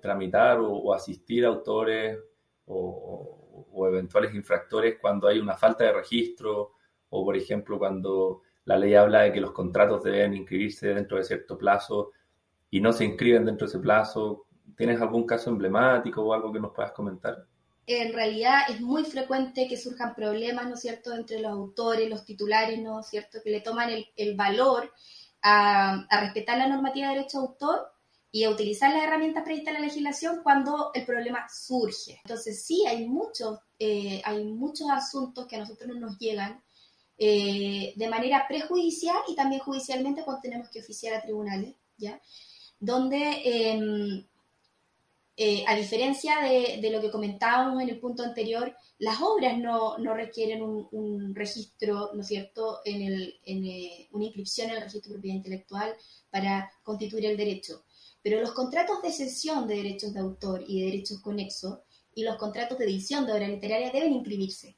tramitar 0.00 0.60
o, 0.60 0.94
asistir 0.94 1.44
a 1.44 1.48
autores 1.48 2.18
o 2.66 3.86
eventuales 3.88 4.32
infractores 4.32 4.98
cuando 5.00 5.26
hay 5.26 5.40
una 5.40 5.56
falta 5.56 5.82
de 5.82 5.92
registro? 5.92 6.74
O 7.14 7.24
por 7.24 7.36
ejemplo 7.36 7.78
cuando 7.78 8.42
la 8.64 8.78
ley 8.78 8.94
habla 8.94 9.22
de 9.22 9.32
que 9.32 9.40
los 9.40 9.52
contratos 9.52 10.02
deben 10.02 10.34
inscribirse 10.34 10.94
dentro 10.94 11.18
de 11.18 11.24
cierto 11.24 11.58
plazo 11.58 12.10
y 12.70 12.80
no 12.80 12.92
se 12.92 13.04
inscriben 13.04 13.44
dentro 13.44 13.66
de 13.66 13.70
ese 13.70 13.78
plazo. 13.80 14.46
¿Tienes 14.76 15.00
algún 15.00 15.26
caso 15.26 15.50
emblemático 15.50 16.22
o 16.22 16.32
algo 16.32 16.50
que 16.52 16.60
nos 16.60 16.72
puedas 16.72 16.92
comentar? 16.92 17.46
En 17.86 18.12
realidad 18.14 18.60
es 18.70 18.80
muy 18.80 19.04
frecuente 19.04 19.68
que 19.68 19.76
surjan 19.76 20.14
problemas, 20.14 20.66
¿no 20.66 20.74
es 20.74 20.80
cierto?, 20.80 21.12
entre 21.12 21.40
los 21.40 21.52
autores, 21.52 22.08
los 22.08 22.24
titulares, 22.24 22.80
¿no 22.80 23.00
es 23.00 23.08
cierto?, 23.08 23.38
que 23.44 23.50
le 23.50 23.60
toman 23.60 23.90
el, 24.16 24.36
valor 24.36 24.90
a, 25.42 26.06
respetar 26.20 26.56
la 26.56 26.68
normativa 26.68 27.08
de 27.08 27.16
derecho 27.16 27.40
de 27.40 27.46
autor 27.46 27.92
y 28.30 28.44
a 28.44 28.50
utilizar 28.50 28.94
las 28.94 29.02
herramientas 29.02 29.42
previstas 29.42 29.74
en 29.74 29.80
la 29.80 29.86
legislación 29.86 30.40
cuando 30.42 30.92
el 30.94 31.04
problema 31.04 31.46
surge. 31.50 32.20
Entonces 32.24 32.64
sí, 32.64 32.86
hay 32.86 33.06
muchos, 33.06 33.58
eh, 33.78 34.22
hay 34.24 34.44
muchos 34.44 34.88
asuntos 34.88 35.46
que 35.46 35.56
a 35.56 35.58
nosotros 35.58 35.88
no 35.88 36.00
nos 36.00 36.18
llegan 36.18 36.62
eh, 37.24 37.92
de 37.94 38.08
manera 38.08 38.46
prejudicial 38.48 39.18
y 39.28 39.36
también 39.36 39.60
judicialmente 39.60 40.24
cuando 40.24 40.42
tenemos 40.42 40.68
que 40.70 40.80
oficiar 40.80 41.14
a 41.14 41.22
tribunales, 41.22 41.76
¿ya? 41.96 42.20
Donde, 42.80 43.42
em, 43.44 44.26
eh, 45.36 45.64
a 45.68 45.76
diferencia 45.76 46.40
de, 46.40 46.90
lo 46.90 47.00
que 47.00 47.12
comentábamos 47.12 47.80
en 47.80 47.90
el 47.90 48.00
punto 48.00 48.24
anterior, 48.24 48.74
las 48.98 49.20
obras 49.22 49.56
no, 49.56 49.96
requieren 50.16 50.62
un, 50.62 51.32
registro, 51.32 52.10
¿no 52.12 52.22
es 52.22 52.26
cierto?, 52.26 52.80
en, 52.84 53.02
el, 53.02 53.38
en 53.44 53.66
eh, 53.66 54.08
una 54.10 54.24
inscripción 54.24 54.70
en 54.70 54.76
el 54.78 54.82
registro 54.82 55.10
de 55.10 55.14
propiedad 55.14 55.36
intelectual 55.36 55.94
para 56.28 56.72
constituir 56.82 57.26
el 57.26 57.36
derecho. 57.36 57.84
Pero 58.20 58.40
los 58.40 58.50
contratos 58.50 59.00
de 59.00 59.12
cesión 59.12 59.68
de 59.68 59.76
derechos 59.76 60.12
de 60.12 60.18
autor 60.18 60.64
y 60.66 60.80
de 60.80 60.86
derechos 60.86 61.20
conexos 61.20 61.78
y 62.16 62.24
los 62.24 62.36
contratos 62.36 62.78
de 62.78 62.86
edición 62.86 63.26
de 63.26 63.32
obra 63.32 63.46
literaria 63.46 63.92
deben 63.92 64.12
inscribirse. 64.12 64.76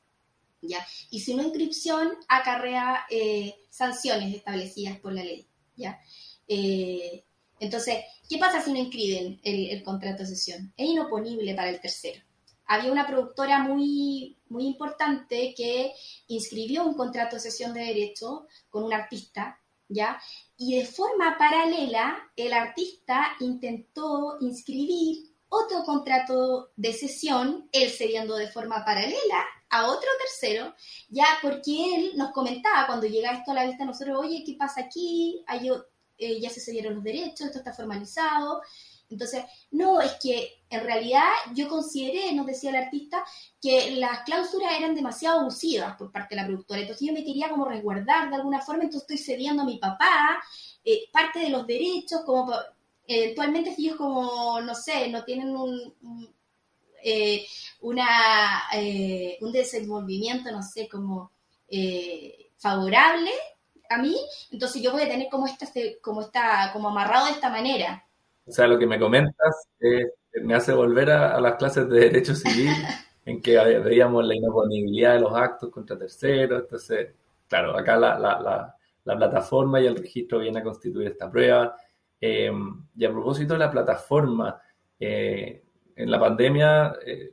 Y 1.10 1.20
si 1.20 1.34
una 1.34 1.44
inscripción 1.44 2.12
acarrea 2.28 3.04
eh, 3.10 3.54
sanciones 3.70 4.34
establecidas 4.34 4.98
por 5.00 5.12
la 5.12 5.24
ley, 5.24 5.46
¿ya? 5.76 6.00
Eh, 6.46 7.24
entonces, 7.60 8.04
¿qué 8.28 8.38
pasa 8.38 8.60
si 8.60 8.72
no 8.72 8.78
inscriben 8.78 9.40
el, 9.42 9.82
contrato 9.82 10.22
de 10.22 10.28
sesión? 10.28 10.72
Es 10.76 10.88
inoponible 10.88 11.54
para 11.54 11.70
el 11.70 11.80
tercero. 11.80 12.20
Había 12.66 12.92
una 12.92 13.06
productora 13.06 13.60
muy, 13.60 14.38
muy 14.48 14.66
importante 14.66 15.54
que 15.56 15.92
inscribió 16.28 16.84
un 16.84 16.94
contrato 16.94 17.36
de 17.36 17.40
sesión 17.40 17.74
de 17.74 17.84
derecho 17.84 18.46
con 18.70 18.84
un 18.84 18.92
artista, 18.92 19.60
¿ya? 19.88 20.20
Y 20.56 20.78
de 20.78 20.86
forma 20.86 21.36
paralela, 21.38 22.16
el 22.36 22.52
artista 22.52 23.36
intentó 23.40 24.38
inscribir 24.40 25.33
otro 25.54 25.84
contrato 25.84 26.70
de 26.76 26.92
sesión, 26.92 27.68
él 27.72 27.90
cediendo 27.90 28.36
de 28.36 28.50
forma 28.50 28.84
paralela 28.84 29.44
a 29.70 29.88
otro 29.88 30.08
tercero, 30.18 30.74
ya 31.08 31.26
porque 31.42 31.96
él 31.96 32.12
nos 32.16 32.32
comentaba 32.32 32.86
cuando 32.86 33.06
llega 33.06 33.32
esto 33.32 33.50
a 33.50 33.54
la 33.54 33.66
vista 33.66 33.84
nosotros, 33.84 34.18
oye, 34.20 34.42
¿qué 34.46 34.54
pasa 34.58 34.82
aquí? 34.82 35.42
Hay, 35.46 35.70
eh, 36.18 36.40
ya 36.40 36.50
se 36.50 36.60
cedieron 36.60 36.94
los 36.94 37.04
derechos, 37.04 37.46
esto 37.46 37.58
está 37.58 37.72
formalizado. 37.72 38.62
Entonces, 39.10 39.44
no, 39.70 40.00
es 40.00 40.12
que 40.22 40.62
en 40.70 40.82
realidad 40.82 41.28
yo 41.54 41.68
consideré, 41.68 42.32
nos 42.32 42.46
decía 42.46 42.70
el 42.70 42.76
artista, 42.76 43.24
que 43.60 43.92
las 43.96 44.20
cláusulas 44.20 44.72
eran 44.78 44.94
demasiado 44.94 45.40
abusivas 45.40 45.96
por 45.96 46.10
parte 46.10 46.34
de 46.34 46.40
la 46.40 46.46
productora. 46.46 46.80
Entonces 46.80 47.06
yo 47.06 47.12
me 47.12 47.24
quería 47.24 47.48
como 47.48 47.64
resguardar 47.64 48.30
de 48.30 48.36
alguna 48.36 48.60
forma, 48.60 48.84
entonces 48.84 49.08
estoy 49.08 49.34
cediendo 49.34 49.62
a 49.62 49.66
mi 49.66 49.78
papá 49.78 50.42
eh, 50.84 51.04
parte 51.12 51.38
de 51.40 51.50
los 51.50 51.66
derechos, 51.66 52.22
como 52.24 52.52
eventualmente 53.06 53.74
si 53.74 53.86
ellos 53.86 53.96
como, 53.96 54.60
no 54.60 54.74
sé, 54.74 55.08
no 55.08 55.24
tienen 55.24 55.56
un, 55.56 55.94
eh, 57.02 57.46
una, 57.80 58.64
eh, 58.74 59.38
un 59.40 59.52
desenvolvimiento, 59.52 60.50
no 60.50 60.62
sé, 60.62 60.88
como 60.88 61.32
favorable 62.56 63.30
a 63.90 63.98
mí, 63.98 64.16
entonces 64.50 64.82
yo 64.82 64.92
voy 64.92 65.02
a 65.02 65.08
tener 65.08 65.28
como 65.30 65.46
esta, 65.46 65.66
como 66.00 66.22
esta, 66.22 66.70
como 66.72 66.88
amarrado 66.88 67.26
de 67.26 67.32
esta 67.32 67.50
manera. 67.50 68.04
O 68.46 68.52
sea, 68.52 68.66
lo 68.66 68.78
que 68.78 68.86
me 68.86 68.98
comentas 68.98 69.68
me 70.42 70.54
hace 70.54 70.72
volver 70.72 71.10
a, 71.10 71.40
las 71.40 71.56
clases 71.56 71.88
de 71.88 72.00
Derecho 72.00 72.34
Civil, 72.34 72.70
en 73.24 73.40
que 73.40 73.56
veíamos 73.56 74.26
la 74.26 74.34
inoponibilidad 74.34 75.14
de 75.14 75.20
los 75.20 75.34
actos 75.34 75.70
contra 75.70 75.98
terceros. 75.98 76.62
Entonces, 76.62 77.10
claro, 77.48 77.76
acá 77.76 77.96
la, 77.96 78.18
la, 78.18 78.74
la, 79.04 79.16
plataforma 79.16 79.80
y 79.80 79.86
el 79.86 79.96
registro 79.96 80.40
viene 80.40 80.60
a 80.60 80.62
constituir 80.62 81.08
esta 81.08 81.30
prueba. 81.30 81.76
Eh, 82.20 82.50
y 82.96 83.04
a 83.04 83.10
propósito 83.10 83.54
de 83.54 83.58
la 83.58 83.70
plataforma, 83.70 84.60
eh, 84.98 85.62
en 85.96 86.10
la 86.10 86.18
pandemia, 86.18 86.96
eh, 87.04 87.32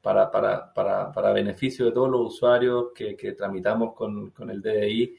para, 0.00 0.30
para, 0.30 0.72
para, 0.72 1.12
para, 1.12 1.32
beneficio 1.32 1.86
de 1.86 1.92
todos 1.92 2.10
los 2.10 2.34
usuarios 2.34 2.86
que, 2.94 3.16
que 3.16 3.32
tramitamos 3.32 3.94
con, 3.94 4.30
con, 4.30 4.50
el 4.50 4.60
DDI, 4.60 5.16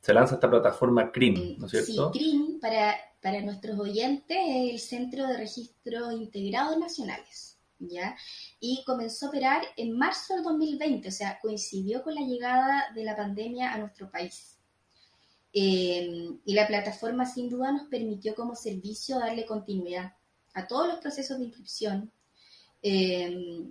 se 0.00 0.14
lanza 0.14 0.34
esta 0.34 0.50
plataforma 0.50 1.10
CRIM, 1.10 1.58
¿no 1.58 1.66
es 1.66 1.72
cierto? 1.72 2.12
Sí, 2.12 2.18
CRIM, 2.18 2.60
para 2.60 2.94
para 3.22 3.40
nuestros 3.40 3.78
oyentes 3.78 4.36
es 4.36 4.72
el 4.72 4.80
Centro 4.80 5.28
de 5.28 5.38
Registros 5.38 6.12
Integrados 6.12 6.76
Nacionales, 6.76 7.56
¿ya? 7.78 8.16
Y 8.58 8.82
comenzó 8.84 9.26
a 9.26 9.28
operar 9.28 9.62
en 9.76 9.96
marzo 9.96 10.34
del 10.34 10.42
2020, 10.42 11.08
o 11.08 11.12
sea, 11.12 11.38
coincidió 11.40 12.02
con 12.02 12.16
la 12.16 12.22
llegada 12.22 12.90
de 12.92 13.04
la 13.04 13.14
pandemia 13.14 13.72
a 13.72 13.78
nuestro 13.78 14.10
país. 14.10 14.51
Eh, 15.52 16.30
y 16.44 16.54
la 16.54 16.66
plataforma 16.66 17.26
sin 17.26 17.48
duda 17.50 17.72
nos 17.72 17.88
permitió 17.88 18.34
como 18.34 18.54
servicio 18.56 19.18
darle 19.18 19.44
continuidad 19.44 20.14
a 20.54 20.66
todos 20.66 20.88
los 20.88 20.98
procesos 20.98 21.38
de 21.38 21.44
inscripción, 21.44 22.10
eh, 22.82 23.70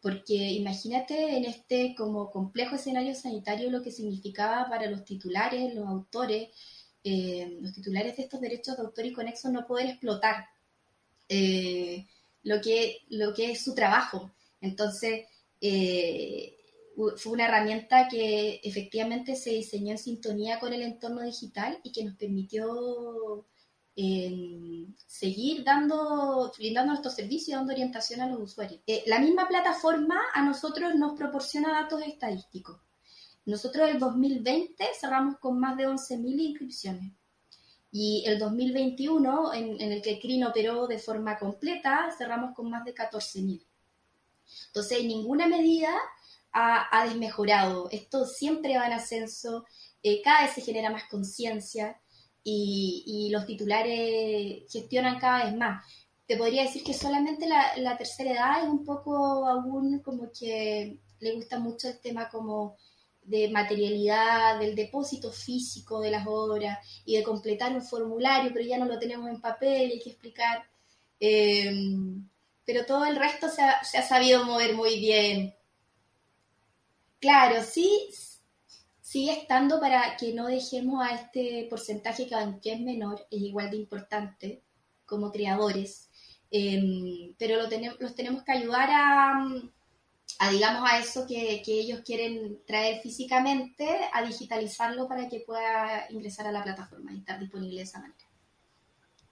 porque 0.00 0.34
imagínate 0.34 1.36
en 1.36 1.44
este 1.44 1.94
como 1.96 2.30
complejo 2.30 2.76
escenario 2.76 3.14
sanitario 3.14 3.70
lo 3.70 3.82
que 3.82 3.90
significaba 3.90 4.68
para 4.68 4.90
los 4.90 5.04
titulares, 5.04 5.74
los 5.74 5.88
autores, 5.88 6.50
eh, 7.02 7.58
los 7.60 7.72
titulares 7.72 8.16
de 8.16 8.24
estos 8.24 8.40
derechos 8.40 8.76
de 8.76 8.82
autor 8.82 9.06
y 9.06 9.12
conexo 9.12 9.48
no 9.48 9.66
poder 9.66 9.86
explotar 9.86 10.46
eh, 11.28 12.06
lo, 12.42 12.60
que, 12.60 12.98
lo 13.10 13.32
que 13.32 13.52
es 13.52 13.62
su 13.62 13.74
trabajo. 13.74 14.32
Entonces, 14.60 15.26
eh, 15.60 16.55
fue 17.16 17.32
una 17.32 17.46
herramienta 17.46 18.08
que 18.08 18.60
efectivamente 18.64 19.36
se 19.36 19.50
diseñó 19.50 19.92
en 19.92 19.98
sintonía 19.98 20.58
con 20.58 20.72
el 20.72 20.82
entorno 20.82 21.22
digital 21.22 21.78
y 21.82 21.92
que 21.92 22.04
nos 22.04 22.16
permitió 22.16 23.46
seguir 25.06 25.64
dando, 25.64 26.52
brindando 26.58 26.92
nuestros 26.92 27.14
servicios 27.14 27.58
dando 27.58 27.72
orientación 27.72 28.20
a 28.20 28.28
los 28.28 28.40
usuarios. 28.40 28.80
la 29.06 29.18
misma 29.18 29.48
plataforma 29.48 30.20
a 30.34 30.42
nosotros 30.42 30.94
nos 30.94 31.16
proporciona 31.16 31.82
datos 31.82 32.02
estadísticos. 32.02 32.78
Nosotros 33.46 33.88
el 33.88 33.98
2020 33.98 34.84
cerramos 35.00 35.38
con 35.38 35.58
más 35.58 35.76
de 35.76 35.88
11.000 35.88 36.40
inscripciones. 36.40 37.12
Y 37.92 38.24
el 38.26 38.38
2021, 38.38 39.54
en, 39.54 39.80
el 39.80 40.02
que 40.02 40.20
CRIN 40.20 40.44
operó 40.44 40.86
de 40.86 40.98
forma 40.98 41.38
completa, 41.38 42.10
cerramos 42.18 42.54
con 42.54 42.68
más 42.68 42.84
de 42.84 42.94
14.000. 42.94 43.64
Entonces, 44.66 45.04
ninguna 45.04 45.46
medida 45.46 45.94
ha, 46.56 47.04
desmejorado. 47.04 47.88
Esto 47.90 48.24
siempre 48.24 48.78
va 48.78 48.86
en 48.86 48.94
ascenso, 48.94 49.64
eh, 50.02 50.22
cada 50.22 50.42
vez 50.42 50.52
se 50.54 50.62
genera 50.62 50.90
más 50.90 51.04
conciencia 51.04 52.00
y, 52.42 53.28
los 53.30 53.44
titulares 53.46 54.62
gestionan 54.70 55.18
cada 55.18 55.44
vez 55.44 55.56
más. 55.56 55.84
Te 56.26 56.36
podría 56.36 56.62
decir 56.62 56.82
que 56.82 56.94
solamente 56.94 57.46
la, 57.46 57.96
tercera 57.98 58.32
edad 58.32 58.62
es 58.62 58.68
un 58.68 58.84
poco 58.84 59.46
aún 59.46 60.00
como 60.00 60.30
que 60.32 60.98
le 61.20 61.34
gusta 61.34 61.58
mucho 61.58 61.88
el 61.88 62.00
tema 62.00 62.28
como 62.28 62.76
de 63.22 63.48
materialidad, 63.50 64.58
del 64.58 64.74
depósito 64.76 65.32
físico 65.32 66.00
de 66.00 66.12
las 66.12 66.26
obras 66.26 66.78
y 67.04 67.16
de 67.16 67.24
completar 67.24 67.72
un 67.72 67.82
formulario, 67.82 68.52
pero 68.52 68.64
ya 68.64 68.78
no 68.78 68.86
lo 68.86 68.98
tenemos 68.98 69.28
en 69.28 69.40
papel, 69.40 69.90
hay 69.90 70.00
que 70.00 70.10
explicar. 70.10 70.64
Em, 71.20 72.28
pero 72.64 72.86
todo 72.86 73.04
el 73.04 73.16
resto 73.16 73.48
se 73.48 73.62
ha, 73.62 74.02
sabido 74.02 74.44
mover 74.44 74.74
muy 74.74 74.98
bien. 74.98 75.54
Claro, 77.20 77.62
sí, 77.62 78.10
sigue 79.00 79.32
estando 79.32 79.80
para 79.80 80.16
que 80.16 80.34
no 80.34 80.46
dejemos 80.46 81.06
a 81.06 81.14
este 81.14 81.66
porcentaje 81.70 82.26
que 82.26 82.34
aunque 82.34 82.72
es 82.72 82.80
menor, 82.80 83.26
es 83.30 83.40
igual 83.40 83.70
de 83.70 83.76
importante 83.76 84.62
como 85.04 85.30
creadores, 85.30 86.10
em, 86.50 87.34
pero 87.38 87.56
lo 87.56 87.68
los 88.00 88.14
tenemos 88.14 88.42
que 88.42 88.52
ayudar 88.52 88.88
a, 88.90 89.46
a 90.38 90.50
digamos 90.50 90.90
a 90.90 90.98
eso 90.98 91.26
que, 91.26 91.62
ellos 91.66 92.00
quieren 92.04 92.58
traer 92.66 93.00
físicamente, 93.00 93.86
a 94.12 94.22
digitalizarlo 94.22 95.08
para 95.08 95.28
que 95.28 95.40
pueda 95.40 96.06
ingresar 96.10 96.46
a 96.46 96.52
la 96.52 96.62
plataforma 96.62 97.12
y 97.12 97.18
estar 97.18 97.38
disponible 97.38 97.76
de 97.76 97.82
esa 97.82 98.00
manera. 98.00 98.26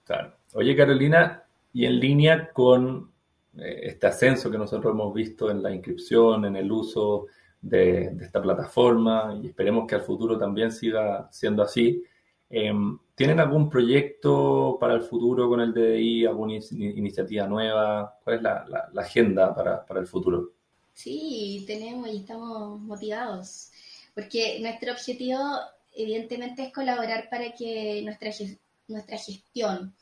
Claro. 0.03 0.37
Oye, 0.53 0.75
Carolina, 0.75 1.43
y 1.73 1.85
en 1.85 1.99
línea 1.99 2.51
con 2.53 3.11
eh, 3.57 3.81
este 3.83 4.07
ascenso 4.07 4.49
que 4.49 4.57
nosotros 4.57 4.93
hemos 4.93 5.13
visto 5.13 5.51
en 5.51 5.61
la 5.61 5.73
inscripción, 5.73 6.45
en 6.45 6.55
el 6.55 6.71
uso 6.71 7.27
de, 7.65 8.15
esta 8.21 8.41
plataforma, 8.41 9.39
y 9.41 9.47
esperemos 9.47 9.87
que 9.87 9.95
al 9.95 10.01
futuro 10.01 10.37
también 10.37 10.71
siga 10.71 11.27
siendo 11.31 11.63
así, 11.63 12.03
em, 12.49 12.97
¿tienen 13.15 13.39
algún 13.39 13.69
proyecto 13.69 14.77
para 14.79 14.93
el 14.93 15.01
futuro 15.01 15.49
con 15.49 15.61
el 15.61 15.73
DDI, 15.73 16.27
alguna 16.27 16.59
iniciativa 16.71 17.47
nueva? 17.47 18.19
¿Cuál 18.23 18.35
es 18.37 18.41
la, 18.43 18.91
agenda 18.97 19.53
para, 19.55 19.85
para 19.85 19.99
el 19.99 20.07
futuro? 20.07 20.51
Sí, 20.93 21.63
tenemos 21.65 22.07
y 22.07 22.17
estamos 22.17 22.79
motivados, 22.79 23.71
porque 24.13 24.59
nuestro 24.61 24.91
objetivo 24.93 25.39
evidentemente 25.95 26.65
es 26.65 26.73
colaborar 26.73 27.29
para 27.29 27.51
que 27.51 28.01
nuestra, 28.03 28.29
nuestra 28.87 29.17
gestión, 29.17 29.93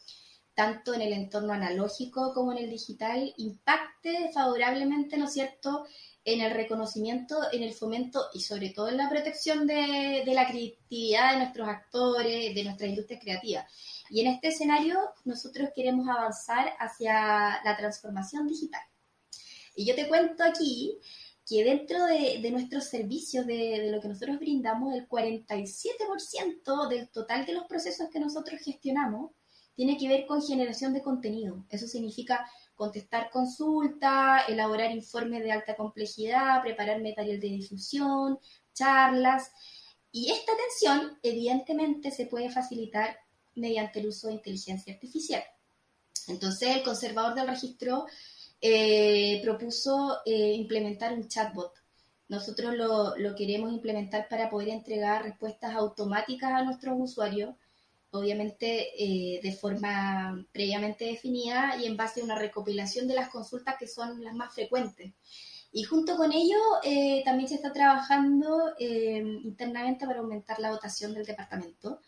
tanto 0.56 0.94
en 0.94 1.02
el 1.02 1.14
entorno 1.14 1.54
analógico 1.54 2.34
como 2.34 2.52
en 2.52 2.60
el 2.60 2.70
digital, 2.70 3.34
impacte 3.38 4.32
favorablemente, 4.34 5.18
¿no 5.18 5.26
es 5.26 5.34
cierto?, 5.34 5.86
en 6.26 6.40
el 6.40 6.52
reconocimiento, 6.52 7.38
en 7.52 7.64
el 7.64 7.74
fomento 7.74 8.28
y 8.34 8.42
sobre 8.42 8.70
todo 8.70 8.88
en 8.88 8.98
la 8.98 9.10
protección 9.10 9.68
de, 9.68 10.24
de 10.26 10.34
la 10.34 10.48
creatividad 10.48 11.34
de 11.34 11.40
nuestros 11.40 11.68
actores, 11.68 12.56
de 12.56 12.64
nuestra 12.64 12.88
industria 12.88 13.20
creativa. 13.20 13.68
Y 14.10 14.22
en 14.22 14.28
este 14.28 14.50
escenario 14.50 15.00
nosotros 15.26 15.70
queremos 15.76 16.08
avanzar 16.08 16.72
hacia 16.80 17.62
la 17.64 17.76
transformación 17.78 18.48
digital. 18.48 18.82
Y 19.76 19.86
yo 19.86 19.96
te 19.96 20.08
cuento 20.08 20.44
aquí 20.44 20.98
que 21.46 21.64
dentro 21.64 22.06
de, 22.06 22.50
nuestros 22.52 22.86
servicios, 22.86 23.46
de, 23.46 23.92
lo 23.92 24.02
que 24.02 24.08
nosotros 24.08 24.40
brindamos, 24.40 24.94
el 24.94 25.08
47% 25.08 26.88
del 26.88 27.10
total 27.10 27.46
de 27.46 27.54
los 27.54 27.66
procesos 27.66 28.10
que 28.10 28.20
nosotros 28.20 28.62
gestionamos 28.62 29.32
tiene 29.76 29.98
que 29.98 30.08
ver 30.08 30.26
con 30.26 30.42
generación 30.42 30.94
de 30.94 31.02
contenido. 31.02 31.66
Eso 31.70 31.88
significa 31.88 32.48
contestar 32.76 33.30
consultas, 33.30 34.48
elaborar 34.48 34.92
informes 34.92 35.44
de 35.44 35.52
alta 35.52 35.76
complejidad, 35.76 36.62
preparar 36.62 37.02
material 37.02 37.40
de 37.40 37.48
difusión, 37.48 38.40
charlas. 38.74 39.52
Y 40.12 40.32
esta 40.32 40.52
atención, 40.52 41.18
evidentemente, 41.24 42.12
se 42.12 42.26
puede 42.26 42.50
facilitar 42.50 43.18
mediante 43.56 44.00
el 44.00 44.08
uso 44.08 44.28
de 44.28 44.34
inteligencia 44.34 44.94
artificial. 44.94 45.44
Entonces, 46.28 46.70
el 46.70 46.84
conservador 46.84 47.36
del 47.36 47.48
registro 47.48 48.06
eh, 48.62 49.42
propuso 49.44 50.20
eh, 50.26 50.54
implementar 50.54 51.14
un 51.14 51.28
chatbot. 51.28 51.74
Nosotros 52.30 52.74
lo, 52.76 53.36
queremos 53.36 53.72
implementar 53.72 54.28
para 54.30 54.50
poder 54.50 54.70
entregar 54.70 55.24
respuestas 55.24 55.76
automáticas 55.76 56.52
a 56.52 56.64
nuestros 56.64 56.96
usuarios, 56.98 57.56
obviamente 58.14 58.90
eh, 58.98 59.40
de 59.42 59.52
forma 59.54 60.46
previamente 60.52 61.06
definida 61.06 61.76
y 61.78 61.86
en 61.86 61.98
base 61.98 62.22
a 62.22 62.24
una 62.24 62.38
recopilación 62.38 63.08
de 63.08 63.16
las 63.16 63.30
consultas 63.30 63.76
que 63.78 63.88
son 63.88 64.24
las 64.24 64.36
más 64.36 64.54
frecuentes. 64.54 65.14
Y 65.72 65.84
junto 65.84 66.16
con 66.16 66.32
ello 66.32 66.58
también 67.26 67.50
se 67.50 67.56
está 67.56 67.74
trabajando 67.74 68.76
internamente 68.78 70.06
para 70.06 70.20
aumentar 70.20 70.60
la 70.60 70.70
dotación 70.70 71.16
del 71.16 71.26
departamento, 71.26 72.00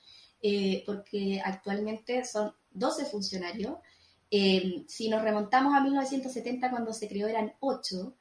porque 0.85 1.41
actualmente 1.43 2.23
son 2.25 2.53
12 2.73 3.05
funcionarios 3.05 3.77
eh, 4.31 4.83
si 4.87 5.09
nos 5.09 5.21
remontamos 5.21 5.73
a 5.73 5.81
1970 5.81 6.69
cuando 6.69 6.93
se 6.93 7.07
creó 7.07 7.27
eran 7.27 7.53
ocho, 7.59 8.15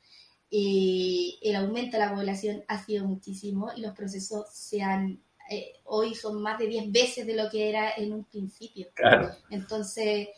y 0.51 1.41
el 1.43 1.57
aumento 1.57 1.97
de 1.97 2.05
la 2.05 2.15
población 2.15 2.63
ha 2.69 2.85
sido 2.85 3.05
muchísimo 3.07 3.73
y 3.75 3.81
los 3.81 3.95
procesos 3.95 4.49
se 4.53 4.83
han, 4.83 5.21
eh, 5.55 5.73
hoy 5.85 6.15
son 6.15 6.43
más 6.43 6.59
de 6.59 6.67
10 6.67 6.93
veces 6.93 7.27
de 7.27 7.35
lo 7.35 7.51
que 7.51 7.69
era 7.69 7.93
en 7.97 8.13
un 8.13 8.25
principio. 8.25 8.89
Claro. 8.95 9.31
Entonces, 9.51 10.29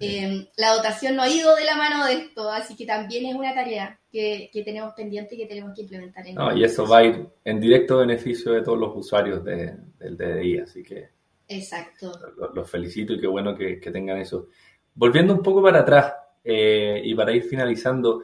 eh, 0.00 0.48
la 0.56 0.74
dotación 0.74 1.16
no 1.16 1.22
ha 1.22 1.28
ido 1.28 1.54
de 1.56 1.64
la 1.64 1.76
mano 1.76 2.04
de 2.04 2.14
esto, 2.14 2.50
así 2.50 2.76
que 2.76 2.86
también 2.86 3.26
es 3.26 3.34
una 3.34 3.54
tarea 3.54 3.98
que, 4.10 4.50
que 4.52 4.62
tenemos 4.62 4.94
pendiente 4.94 5.34
y 5.34 5.38
que 5.38 5.46
tenemos 5.46 5.74
que 5.74 5.82
implementar. 5.82 6.26
En 6.26 6.34
no, 6.34 6.56
y 6.56 6.64
eso 6.64 6.86
va 6.86 6.98
a 6.98 7.04
ir 7.04 7.28
en 7.44 7.60
directo 7.60 7.98
beneficio 7.98 8.52
de 8.52 8.62
todos 8.62 8.78
los 8.78 8.96
usuarios 8.96 9.44
de, 9.44 9.76
del 9.98 10.16
DDI, 10.16 10.58
así 10.58 10.82
que 10.82 11.16
Exacto. 11.48 12.12
Los, 12.54 12.68
felicito 12.70 13.12
y 13.12 13.20
qué 13.20 13.26
bueno 13.26 13.56
que, 13.56 13.78
que, 13.78 13.90
tengan 13.90 14.18
eso. 14.18 14.48
Volviendo 14.94 15.34
un 15.34 15.42
poco 15.42 15.62
para 15.62 15.80
atrás 15.80 16.12
eh, 16.42 17.00
y 17.04 17.14
para 17.14 17.32
ir 17.32 17.44
finalizando, 17.44 18.22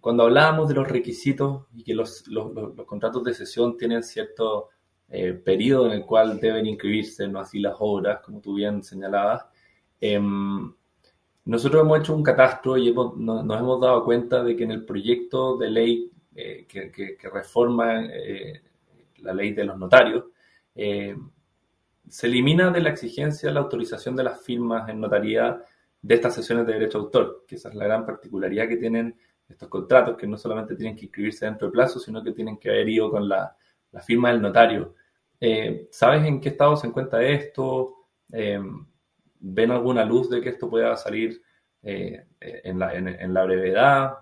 cuando 0.00 0.24
hablábamos 0.24 0.68
de 0.68 0.74
los 0.74 0.88
requisitos 0.88 1.66
y 1.74 1.82
que 1.82 1.94
los, 1.94 2.26
los, 2.28 2.52
los 2.52 2.86
contratos 2.86 3.24
de 3.24 3.34
sesión 3.34 3.76
tienen 3.76 4.02
cierto 4.02 4.70
eh, 5.08 5.32
periodo 5.32 5.86
en 5.86 5.92
el 5.92 6.04
cual 6.04 6.38
deben 6.40 6.66
inscribirse, 6.66 7.28
no 7.28 7.40
así 7.40 7.60
las 7.60 7.76
obras, 7.78 8.20
como 8.20 8.40
tú 8.40 8.54
bien 8.54 8.82
señalabas, 8.82 9.46
eh, 10.00 10.20
nosotros 11.46 11.82
hemos 11.82 12.00
hecho 12.00 12.14
un 12.14 12.24
catastro 12.24 12.76
y 12.76 12.88
hemos, 12.88 13.16
no, 13.16 13.42
nos 13.42 13.60
hemos 13.60 13.80
dado 13.80 14.04
cuenta 14.04 14.42
de 14.42 14.56
que 14.56 14.64
en 14.64 14.72
el 14.72 14.84
proyecto 14.84 15.56
de 15.56 15.70
ley 15.70 16.10
eh, 16.34 16.66
que, 16.68 16.90
que, 16.90 17.16
que, 17.16 17.30
reforma 17.30 18.04
eh, 18.04 18.60
la 19.18 19.32
ley 19.32 19.54
de 19.54 19.64
los 19.64 19.78
notarios, 19.78 20.24
eh, 20.74 21.16
se 22.08 22.26
elimina 22.26 22.70
de 22.70 22.80
la 22.80 22.90
exigencia 22.90 23.50
la 23.50 23.60
autorización 23.60 24.16
de 24.16 24.24
las 24.24 24.42
firmas 24.42 24.88
en 24.88 25.00
notaría 25.00 25.62
de 26.02 26.14
estas 26.14 26.34
sesiones 26.34 26.66
de 26.66 26.74
derecho 26.74 26.98
de 26.98 27.04
autor, 27.04 27.44
que 27.46 27.54
esa 27.54 27.68
es 27.68 27.74
la 27.74 27.86
gran 27.86 28.04
particularidad 28.04 28.68
que 28.68 28.76
tienen 28.76 29.16
estos 29.48 29.68
contratos, 29.68 30.16
que 30.16 30.26
no 30.26 30.36
solamente 30.36 30.76
tienen 30.76 30.96
que 30.96 31.06
inscribirse 31.06 31.46
dentro 31.46 31.68
del 31.68 31.72
plazo, 31.72 31.98
sino 32.00 32.22
que 32.22 32.32
tienen 32.32 32.58
que 32.58 32.68
haber 32.68 32.88
ido 32.88 33.10
con 33.10 33.28
la, 33.28 33.56
la 33.96 34.02
firma 34.02 34.30
del 34.30 34.42
notario. 34.42 34.94
Eh, 35.40 35.88
¿Sabes 35.90 36.26
en 36.26 36.38
qué 36.38 36.50
estado 36.50 36.76
se 36.76 36.86
encuentra 36.86 37.26
esto? 37.26 38.08
Eh, 38.30 38.60
¿Ven 39.40 39.70
alguna 39.70 40.04
luz 40.04 40.28
de 40.28 40.42
que 40.42 40.50
esto 40.50 40.68
pueda 40.68 40.94
salir 40.96 41.42
eh, 41.82 42.26
en, 42.40 42.78
la, 42.78 42.94
en, 42.94 43.08
en, 43.08 43.32
la, 43.32 43.44
brevedad? 43.44 44.18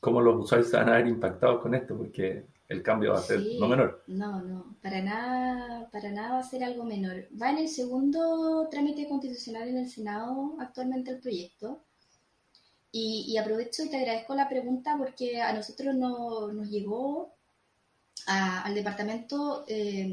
¿Cómo 0.00 0.20
los 0.20 0.44
usuarios 0.44 0.68
se 0.68 0.76
van 0.76 0.88
a 0.88 0.96
ver 0.96 1.06
impactados 1.06 1.62
con 1.62 1.76
esto? 1.76 1.96
Porque 1.96 2.46
el 2.68 2.82
cambio 2.82 3.12
va 3.12 3.18
a 3.18 3.22
ser 3.22 3.40
Sí, 3.40 3.56
no 3.60 3.68
menor. 3.68 4.02
No, 4.08 4.42
no, 4.42 4.76
para 4.82 5.00
nada, 5.00 5.88
para 5.92 6.10
nada 6.10 6.32
va 6.32 6.38
a 6.40 6.42
ser 6.42 6.64
algo 6.64 6.84
menor. 6.84 7.28
Va 7.40 7.50
en 7.50 7.58
el 7.58 7.68
segundo 7.68 8.66
trámite 8.68 9.08
constitucional 9.08 9.68
en 9.68 9.78
el 9.78 9.88
Senado 9.88 10.56
actualmente 10.58 11.12
el 11.12 11.20
proyecto. 11.20 11.84
Y, 12.90 13.26
y 13.28 13.38
aprovecho 13.38 13.84
y 13.84 13.90
te 13.90 13.96
agradezco 13.96 14.34
la 14.34 14.48
pregunta 14.48 14.96
porque 14.98 15.40
a 15.40 15.52
nosotros 15.52 15.94
no, 15.94 16.52
nos 16.52 16.68
llegó 16.68 17.33
a- 18.26 18.62
al 18.62 18.74
departamento, 18.74 19.64
eh, 19.68 20.06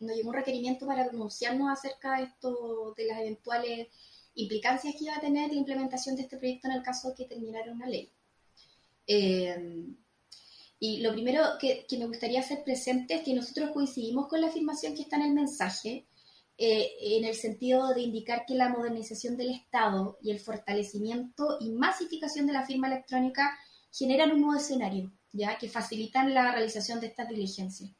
nos 0.00 0.16
llegó 0.16 0.28
un 0.30 0.34
requerimiento 0.34 0.86
para 0.86 1.06
pronunciarnos 1.08 1.70
acerca 1.70 2.18
de 2.18 2.24
esto, 2.24 2.94
de 2.96 3.06
las 3.06 3.20
eventuales 3.20 3.88
implicancias 4.34 4.94
que 4.96 5.04
iba 5.04 5.16
a 5.16 5.20
tener 5.20 5.50
la 5.50 5.58
implementación 5.58 6.16
de 6.16 6.22
este 6.22 6.36
proyecto 6.36 6.68
en 6.68 6.74
el 6.74 6.82
caso 6.82 7.08
de 7.10 7.14
que 7.14 7.24
terminara 7.26 7.70
una 7.72 7.86
ley. 7.86 8.10
Eh, 9.06 9.86
y 10.80 10.98
lo 11.00 11.12
primero 11.12 11.40
que, 11.60 11.86
que 11.88 11.98
me 11.98 12.06
gustaría 12.06 12.40
hacer 12.40 12.64
presente 12.64 13.14
es 13.14 13.22
que 13.22 13.32
nosotros 13.34 13.70
coincidimos 13.70 14.28
con 14.28 14.40
la 14.40 14.48
afirmación 14.48 14.94
que 14.94 15.02
está 15.02 15.16
en 15.16 15.22
el 15.22 15.32
mensaje, 15.34 16.06
eh, 16.58 16.90
en 17.00 17.24
el 17.24 17.34
sentido 17.34 17.94
de 17.94 18.02
indicar 18.02 18.44
que 18.46 18.54
la 18.54 18.68
modernización 18.68 19.36
del 19.36 19.50
Estado 19.50 20.18
y 20.22 20.30
el 20.30 20.40
fortalecimiento 20.40 21.58
y 21.60 21.70
masificación 21.70 22.46
de 22.46 22.52
la 22.52 22.66
firma 22.66 22.88
electrónica 22.88 23.56
generan 23.92 24.32
un 24.32 24.40
nuevo 24.42 24.60
escenario, 24.60 25.12
ya 25.34 25.58
que 25.58 25.68
facilitan 25.68 26.32
la 26.32 26.52
realización 26.52 27.00
de 27.00 27.08
estas 27.08 27.28
diligencias. 27.28 27.90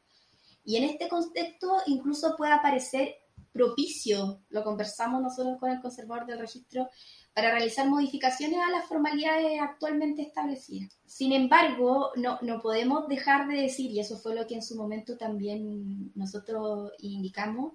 Y 0.64 0.76
en 0.76 0.84
este 0.84 1.08
contexto 1.08 1.76
incluso 1.86 2.36
puede 2.36 2.52
aparecer 2.52 3.16
propicio, 3.52 4.40
lo 4.48 4.64
conversamos 4.64 5.22
nosotros 5.22 5.58
con 5.60 5.70
el 5.70 5.80
conservador 5.80 6.26
del 6.26 6.38
registro, 6.38 6.88
para 7.34 7.50
realizar 7.50 7.88
modificaciones 7.88 8.58
a 8.60 8.70
las 8.70 8.86
formalidades 8.86 9.60
actualmente 9.60 10.22
establecidas. 10.22 10.96
Sin 11.04 11.32
embargo, 11.32 12.12
no, 12.16 12.38
no 12.42 12.62
podemos 12.62 13.08
dejar 13.08 13.48
de 13.48 13.62
decir, 13.62 13.90
y 13.90 13.98
eso 13.98 14.16
fue 14.18 14.34
lo 14.36 14.46
que 14.46 14.54
en 14.54 14.62
su 14.62 14.76
momento 14.76 15.16
también 15.16 16.12
nosotros 16.14 16.92
indicamos, 16.98 17.74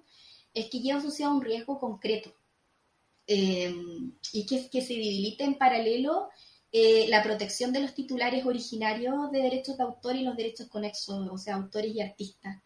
es 0.54 0.70
que 0.70 0.80
lleva 0.80 0.98
asociado 0.98 1.34
un 1.34 1.42
riesgo 1.42 1.78
concreto 1.78 2.34
eh, 3.26 3.74
y 4.32 4.46
que, 4.46 4.68
que 4.68 4.80
se 4.80 4.94
debilite 4.94 5.44
en 5.44 5.58
paralelo 5.58 6.30
eh, 6.72 7.06
la 7.08 7.22
protección 7.22 7.72
de 7.72 7.80
los 7.80 7.94
titulares 7.94 8.46
originarios 8.46 9.32
de 9.32 9.42
derechos 9.42 9.76
de 9.76 9.82
autor 9.82 10.14
y 10.14 10.22
los 10.22 10.36
derechos 10.36 10.68
conexos, 10.68 11.28
o 11.30 11.36
sea, 11.36 11.56
autores 11.56 11.92
y 11.94 12.00
artistas. 12.00 12.62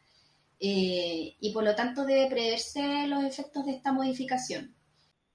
Eh, 0.61 1.37
y 1.41 1.53
por 1.53 1.65
lo 1.65 1.75
tanto 1.75 2.05
debe 2.05 2.29
preverse 2.29 3.07
los 3.07 3.25
efectos 3.25 3.65
de 3.65 3.73
esta 3.73 3.93
modificación. 3.93 4.75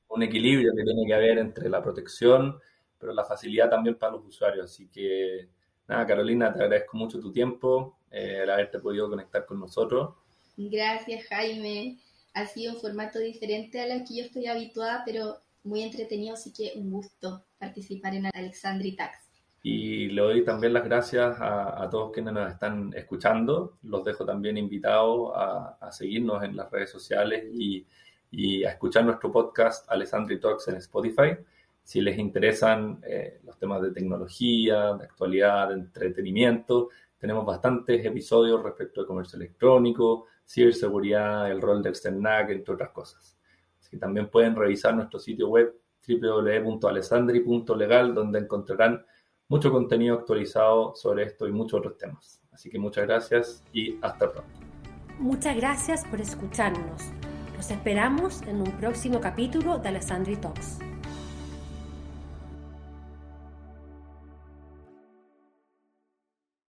Un 0.08 0.24
equilibrio 0.24 0.72
que 0.76 0.84
tiene 0.84 1.06
que 1.06 1.14
haber 1.14 1.40
entre 1.40 1.70
la 1.70 1.82
protección, 1.82 2.60
pero 2.98 3.14
la 3.14 3.26
facilidad 3.26 3.70
también 3.70 3.98
para 3.98 4.14
los 4.14 4.26
usuarios. 4.26 4.66
Así 4.66 4.88
que, 4.88 5.50
nada, 5.88 6.06
Carolina, 6.06 6.54
te 6.54 6.64
agradezco 6.64 6.98
mucho 6.98 7.20
tu 7.20 7.32
tiempo, 7.32 8.00
eh, 8.12 8.42
el 8.44 8.50
haberte 8.50 8.80
podido 8.80 9.10
conectar 9.10 9.46
con 9.46 9.60
nosotros. 9.60 10.16
Gracias, 10.58 11.26
Jaime. 11.26 11.98
Ha 12.34 12.46
sido 12.46 12.74
un 12.74 12.80
formato 12.80 13.18
diferente 13.18 13.82
a 13.82 13.88
lo 13.88 14.04
que 14.06 14.16
yo 14.16 14.24
estoy 14.26 14.46
habituada, 14.46 15.04
pero 15.06 15.42
muy 15.64 15.82
entretenido, 15.82 16.34
así 16.34 16.54
que 16.54 16.74
un 16.78 16.92
gusto 16.92 17.44
participar 17.58 18.16
en 18.16 18.28
Alexandri 18.34 18.96
Tax. 18.96 19.30
Y 19.62 20.08
le 20.08 20.22
doy 20.22 20.46
también 20.46 20.74
las 20.74 20.86
gracias 20.86 21.40
a, 21.40 21.84
a 21.84 21.90
todos 21.90 22.12
quienes 22.14 22.34
nos 22.34 22.50
están 22.50 22.94
escuchando. 22.96 23.78
Los 23.84 24.06
dejo 24.06 24.26
también 24.26 24.58
invitados 24.58 25.32
a, 25.36 25.78
a 25.82 25.92
seguirnos 25.92 26.44
en 26.44 26.56
las 26.56 26.72
redes 26.72 26.90
sociales 26.90 27.44
y, 27.52 27.86
y, 28.32 28.64
a 28.64 28.72
escuchar 28.72 29.04
nuestro 29.04 29.32
podcast 29.32 29.90
Alessandri 29.92 30.40
Talks 30.40 30.70
en 30.70 30.76
Spotify. 30.76 31.38
Si 31.84 32.00
les 32.00 32.18
interesan 32.18 33.02
eh, 33.06 33.42
los 33.44 33.58
temas 33.58 33.82
de 33.82 33.92
tecnología, 33.92 34.94
de 34.94 35.04
actualidad, 35.04 35.70
de 35.70 35.74
entretenimiento, 35.74 36.90
tenemos 37.18 37.46
bastantes 37.46 38.06
episodios 38.06 38.64
respecto 38.64 39.02
de 39.02 39.08
comercio 39.08 39.36
electrónico, 39.36 40.28
ciberseguridad, 40.48 41.52
el 41.52 41.62
rol 41.62 41.84
del 41.84 41.96
CERNAC, 41.96 42.52
entre 42.52 42.74
otras 42.76 42.92
cosas. 42.92 43.39
Así 43.90 43.98
que 43.98 43.98
también 43.98 44.30
pueden 44.30 44.56
revisar 44.56 44.96
nuestro 44.96 45.20
sitio 45.20 45.50
web 45.50 45.74
www.alessandri.legal, 46.08 48.14
donde 48.14 48.38
encontrarán 48.38 49.04
mucho 49.48 49.72
contenido 49.72 50.20
actualizado 50.20 50.94
sobre 50.96 51.24
esto 51.24 51.48
y 51.48 51.52
muchos 51.52 51.80
otros 51.80 51.98
temas. 51.98 52.40
Así 52.52 52.70
que 52.70 52.78
muchas 52.78 53.08
gracias 53.08 53.64
y 53.74 53.98
hasta 54.04 54.32
pronto. 54.32 54.52
Muchas 55.18 55.56
gracias 55.56 56.06
por 56.06 56.22
escucharnos. 56.22 57.02
Los 57.56 57.72
esperamos 57.72 58.44
en 58.44 58.58
un 58.58 58.72
próximo 58.74 59.20
capítulo 59.20 59.80
de 59.80 59.90
Alessandri 59.90 60.36
Talks. 60.36 60.78